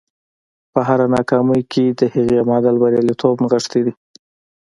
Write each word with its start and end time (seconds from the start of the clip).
په 0.73 0.79
هره 0.87 1.05
ناکامۍ 1.15 1.61
کې 1.71 1.85
د 1.99 2.01
هغې 2.13 2.39
معادل 2.47 2.75
بریالیتوب 2.81 3.35
نغښتی 3.43 3.81
دی 3.85 3.93